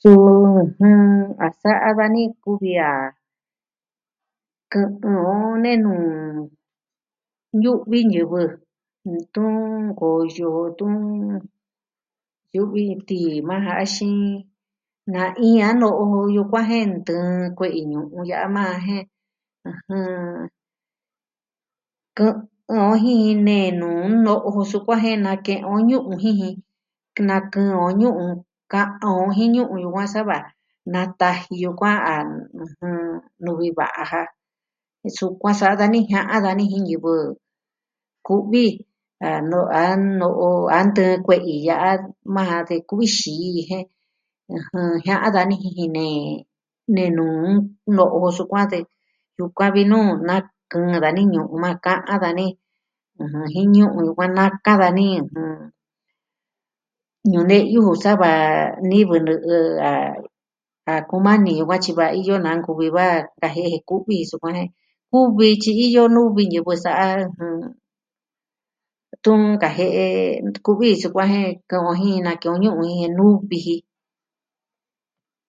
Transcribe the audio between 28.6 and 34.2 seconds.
Ka'an o jin ñu'un yukuaa sava. Nataji yukuan nuvi va'a ja.